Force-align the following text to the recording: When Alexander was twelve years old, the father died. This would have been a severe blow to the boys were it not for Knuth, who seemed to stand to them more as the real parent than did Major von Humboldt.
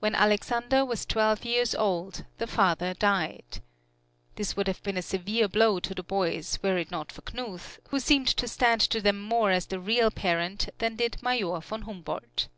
When 0.00 0.16
Alexander 0.16 0.84
was 0.84 1.06
twelve 1.06 1.44
years 1.44 1.72
old, 1.72 2.24
the 2.38 2.48
father 2.48 2.92
died. 2.92 3.62
This 4.34 4.56
would 4.56 4.66
have 4.66 4.82
been 4.82 4.96
a 4.96 5.00
severe 5.00 5.46
blow 5.46 5.78
to 5.78 5.94
the 5.94 6.02
boys 6.02 6.58
were 6.60 6.76
it 6.76 6.90
not 6.90 7.12
for 7.12 7.22
Knuth, 7.22 7.78
who 7.90 8.00
seemed 8.00 8.26
to 8.26 8.48
stand 8.48 8.80
to 8.90 9.00
them 9.00 9.22
more 9.22 9.52
as 9.52 9.66
the 9.66 9.78
real 9.78 10.10
parent 10.10 10.70
than 10.78 10.96
did 10.96 11.22
Major 11.22 11.60
von 11.60 11.82
Humboldt. 11.82 12.48